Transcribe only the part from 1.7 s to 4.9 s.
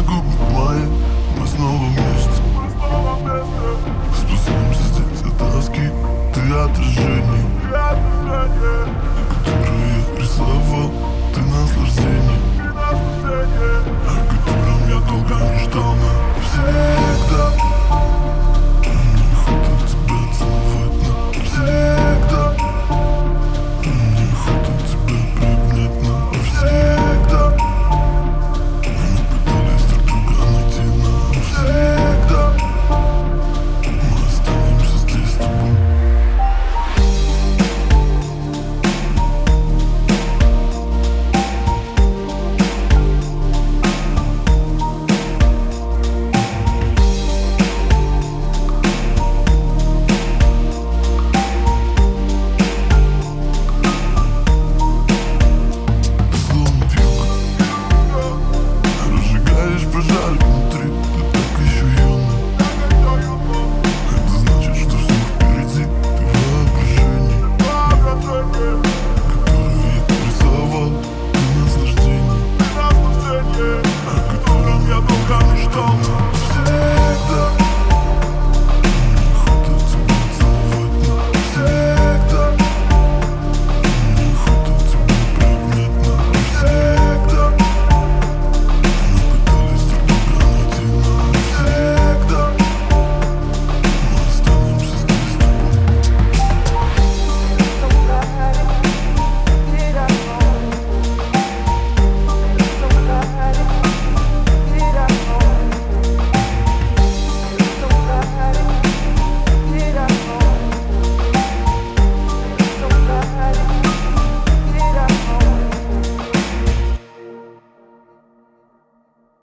вместе. Спускаемся